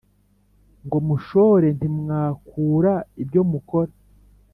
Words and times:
ngo 0.85 0.97
mushore 1.07 1.67
ntimwakura 1.77 2.93
ibyo 3.21 3.41
mukora 3.51 3.91